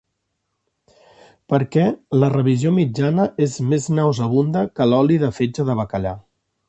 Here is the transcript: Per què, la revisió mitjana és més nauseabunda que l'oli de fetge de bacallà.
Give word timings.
Per 1.53 1.59
què, 1.75 1.83
la 2.23 2.29
revisió 2.35 2.71
mitjana 2.77 3.27
és 3.47 3.59
més 3.75 3.85
nauseabunda 3.99 4.65
que 4.81 4.89
l'oli 4.93 5.21
de 5.27 5.31
fetge 5.43 5.67
de 5.69 5.77
bacallà. 5.83 6.17